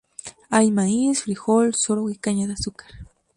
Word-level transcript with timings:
Hay 0.49 0.71
maíz, 0.71 1.21
frijol, 1.21 1.75
sorgo, 1.75 2.09
y 2.09 2.15
caña 2.17 2.47
de 2.47 2.53
azúcar. 2.53 2.89